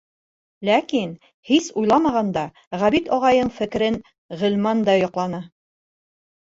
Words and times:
Ләкин, 0.69 1.11
һис 1.49 1.67
тә 1.67 1.75
уйламағанда, 1.81 2.47
Ғәбит 2.85 3.13
ағайҙың 3.19 3.55
фекерен 3.61 4.01
Ғилман 4.43 4.87
да 4.91 4.99
яҡланы. 5.07 5.49